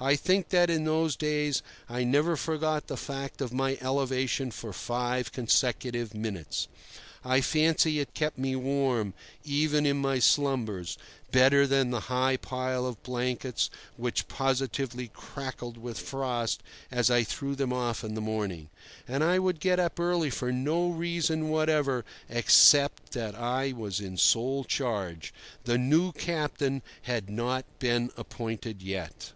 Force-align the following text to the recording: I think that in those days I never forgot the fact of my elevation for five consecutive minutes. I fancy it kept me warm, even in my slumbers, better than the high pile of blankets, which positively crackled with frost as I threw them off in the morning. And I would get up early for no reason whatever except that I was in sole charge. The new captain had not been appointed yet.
I 0.00 0.16
think 0.16 0.50
that 0.50 0.68
in 0.68 0.84
those 0.84 1.16
days 1.16 1.62
I 1.88 2.04
never 2.04 2.36
forgot 2.36 2.88
the 2.88 2.96
fact 2.96 3.40
of 3.40 3.54
my 3.54 3.78
elevation 3.80 4.50
for 4.50 4.70
five 4.70 5.32
consecutive 5.32 6.12
minutes. 6.12 6.68
I 7.24 7.40
fancy 7.40 8.00
it 8.00 8.12
kept 8.12 8.36
me 8.36 8.54
warm, 8.54 9.14
even 9.44 9.86
in 9.86 9.96
my 9.96 10.18
slumbers, 10.18 10.98
better 11.30 11.66
than 11.66 11.88
the 11.90 12.00
high 12.10 12.36
pile 12.36 12.84
of 12.84 13.02
blankets, 13.02 13.70
which 13.96 14.28
positively 14.28 15.08
crackled 15.08 15.78
with 15.78 15.98
frost 15.98 16.62
as 16.90 17.08
I 17.10 17.24
threw 17.24 17.54
them 17.54 17.72
off 17.72 18.04
in 18.04 18.14
the 18.14 18.20
morning. 18.20 18.68
And 19.08 19.24
I 19.24 19.38
would 19.38 19.58
get 19.58 19.80
up 19.80 19.98
early 19.98 20.28
for 20.28 20.52
no 20.52 20.90
reason 20.90 21.48
whatever 21.48 22.04
except 22.28 23.12
that 23.12 23.34
I 23.34 23.72
was 23.72 24.00
in 24.00 24.18
sole 24.18 24.64
charge. 24.64 25.32
The 25.62 25.78
new 25.78 26.12
captain 26.12 26.82
had 27.02 27.30
not 27.30 27.64
been 27.78 28.10
appointed 28.18 28.82
yet. 28.82 29.32